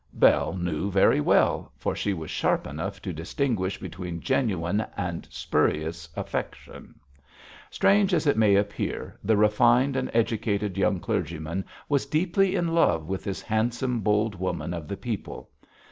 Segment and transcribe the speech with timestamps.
[0.13, 6.09] Bell knew very well, for she was sharp enough to distinguish between genuine and spurious
[6.15, 6.99] affection.
[7.69, 13.05] Strange as it may appear, the refined and educated young clergyman was deeply in love
[13.07, 15.51] with this handsome, bold woman of the people.